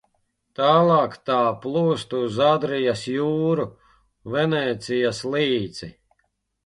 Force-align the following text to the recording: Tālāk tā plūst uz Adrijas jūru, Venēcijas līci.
Tālāk 0.59 1.17
tā 1.29 1.41
plūst 1.65 2.15
uz 2.21 2.39
Adrijas 2.47 3.03
jūru, 3.17 3.67
Venēcijas 4.37 5.21
līci. 5.37 5.91